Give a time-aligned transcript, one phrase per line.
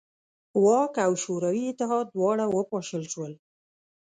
[0.63, 3.33] واک او شوروي اتحاد دواړه وپاشل شول.